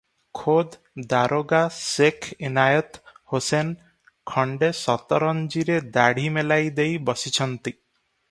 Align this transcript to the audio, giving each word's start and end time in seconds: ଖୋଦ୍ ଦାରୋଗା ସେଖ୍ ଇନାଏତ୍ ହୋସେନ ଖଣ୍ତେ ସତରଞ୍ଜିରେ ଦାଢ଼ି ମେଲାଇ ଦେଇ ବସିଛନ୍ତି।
ଖୋଦ୍ 0.37 0.75
ଦାରୋଗା 1.09 1.59
ସେଖ୍ 1.79 2.29
ଇନାଏତ୍ 2.49 2.97
ହୋସେନ 3.33 3.91
ଖଣ୍ତେ 4.31 4.71
ସତରଞ୍ଜିରେ 4.79 5.79
ଦାଢ଼ି 5.99 6.27
ମେଲାଇ 6.39 6.75
ଦେଇ 6.81 6.99
ବସିଛନ୍ତି। 7.11 7.77